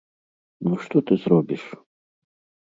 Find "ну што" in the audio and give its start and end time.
0.67-0.97